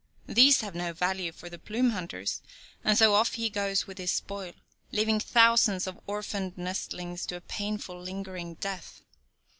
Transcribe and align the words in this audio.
These 0.25 0.61
have 0.61 0.73
no 0.73 0.93
value 0.93 1.31
for 1.31 1.47
the 1.47 1.59
plume 1.59 1.91
hunter, 1.91 2.25
and 2.83 2.97
so 2.97 3.13
off 3.13 3.33
he 3.35 3.51
goes 3.51 3.85
with 3.85 3.99
his 3.99 4.09
spoil, 4.09 4.53
leaving 4.91 5.19
thousands 5.19 5.85
of 5.85 5.99
orphaned 6.07 6.57
nestlings 6.57 7.23
to 7.27 7.35
a 7.35 7.41
painful, 7.41 8.01
lingering 8.01 8.55
death. 8.55 9.01